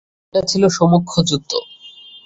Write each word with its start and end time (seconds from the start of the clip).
এটা 0.27 0.41
ছিল 0.47 0.63
সম্মুখ 0.77 1.05
যুদ্ধ। 1.29 1.51